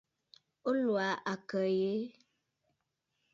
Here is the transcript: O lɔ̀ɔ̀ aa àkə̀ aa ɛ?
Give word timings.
O 0.67 0.69
lɔ̀ɔ̀ 0.85 0.99
aa 1.13 1.21
àkə̀ 1.31 1.61
aa 1.67 1.75
ɛ? 1.91 1.93